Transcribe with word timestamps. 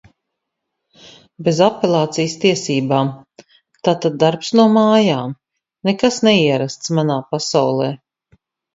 Bez 1.47 1.59
apelācijas 1.65 2.33
tiesībām. 2.45 3.13
Tātad 3.89 4.19
darbs 4.27 4.53
no 4.63 4.67
mājām– 4.81 5.39
nekas 5.91 6.21
neierasts 6.31 6.95
manā 7.01 7.23
pasaulē. 7.33 7.97